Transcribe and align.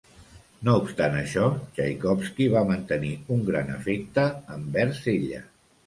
No 0.67 0.73
obstant 0.83 1.17
això, 1.17 1.43
Txaikovski 1.77 2.49
va 2.55 2.65
mantenir 2.73 3.13
un 3.39 3.47
gran 3.53 3.73
afecte 3.79 4.29
envers 4.61 5.09
ella. 5.19 5.49